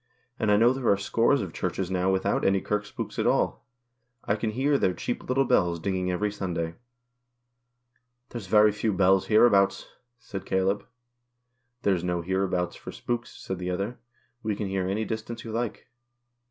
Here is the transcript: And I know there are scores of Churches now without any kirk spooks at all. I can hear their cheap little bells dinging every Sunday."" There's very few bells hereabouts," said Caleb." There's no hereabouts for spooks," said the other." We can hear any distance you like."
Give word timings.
And 0.39 0.49
I 0.51 0.57
know 0.57 0.73
there 0.73 0.89
are 0.89 0.97
scores 0.97 1.41
of 1.43 1.53
Churches 1.53 1.91
now 1.91 2.11
without 2.11 2.43
any 2.43 2.59
kirk 2.59 2.87
spooks 2.87 3.19
at 3.19 3.27
all. 3.27 3.63
I 4.25 4.35
can 4.35 4.49
hear 4.49 4.79
their 4.79 4.95
cheap 4.95 5.29
little 5.29 5.45
bells 5.45 5.79
dinging 5.79 6.09
every 6.09 6.31
Sunday."" 6.31 6.73
There's 8.29 8.47
very 8.47 8.71
few 8.71 8.93
bells 8.93 9.27
hereabouts," 9.27 9.85
said 10.17 10.43
Caleb." 10.43 10.87
There's 11.83 12.03
no 12.03 12.21
hereabouts 12.21 12.75
for 12.75 12.91
spooks," 12.91 13.29
said 13.31 13.59
the 13.59 13.69
other." 13.69 13.99
We 14.41 14.55
can 14.55 14.65
hear 14.69 14.87
any 14.87 15.05
distance 15.05 15.43
you 15.43 15.51
like." 15.51 15.87